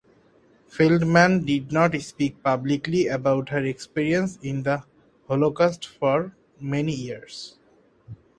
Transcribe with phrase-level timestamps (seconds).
[0.67, 4.83] Feldman did not speak publicly about her experience in the
[5.27, 7.59] Holocaust for many years.